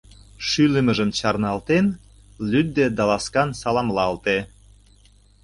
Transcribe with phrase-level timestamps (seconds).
[0.47, 1.85] шӱлымыжым чарналтен,
[2.49, 4.37] лӱдде да ласкан саламлалте.